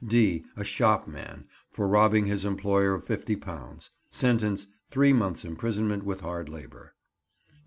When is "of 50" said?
2.95-3.89